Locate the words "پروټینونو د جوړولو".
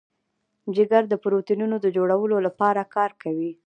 1.23-2.37